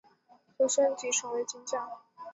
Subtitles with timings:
[0.57, 1.87] 可升级成为金将。